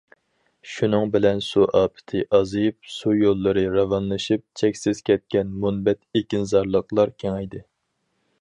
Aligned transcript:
شۇنىڭ 0.75 1.11
بىلەن 1.15 1.41
سۇ 1.47 1.65
ئاپىتى 1.79 2.21
ئازىيىپ، 2.37 2.79
سۇ 2.93 3.13
يوللىرى 3.17 3.67
راۋانلىشىپ، 3.77 4.45
چەكسىز 4.63 5.03
كەتكەن 5.11 5.55
مۇنبەت 5.67 6.03
ئېكىنزارلىقلار 6.21 7.17
كېڭەيدى. 7.25 7.67